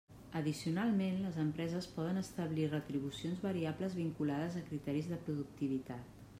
Addicionalment, 0.37 1.19
les 1.25 1.37
empreses 1.43 1.89
poden 1.97 2.21
establir 2.23 2.67
retribucions 2.73 3.45
variables 3.47 3.95
vinculades 4.01 4.61
a 4.63 4.67
criteris 4.71 5.15
de 5.15 5.25
productivitat. 5.29 6.21